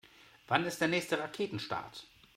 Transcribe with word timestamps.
Wann 0.47 0.65
ist 0.65 0.81
der 0.81 0.87
nächste 0.87 1.19
Raketenstart? 1.19 2.07